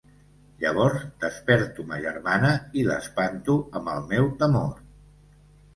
Llavors 0.61 1.03
desperto 1.25 1.85
ma 1.91 1.99
germana 2.07 2.55
i 2.85 2.89
l'espanto 2.89 3.61
amb 3.81 3.95
el 3.99 4.05
meu 4.15 4.31
temor. 4.43 4.75